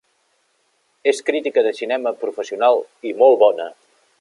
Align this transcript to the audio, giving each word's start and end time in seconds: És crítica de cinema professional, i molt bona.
És 1.11 1.19
crítica 1.27 1.63
de 1.67 1.73
cinema 1.81 2.13
professional, 2.25 2.83
i 3.11 3.15
molt 3.21 3.39
bona. 3.45 3.69